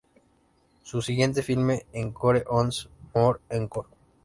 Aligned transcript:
Su 0.81 1.03
siguiente 1.03 1.43
filme, 1.43 1.85
"Encore, 1.93 2.43
Once 2.47 2.87
More 3.13 3.37
Encore! 3.49 3.89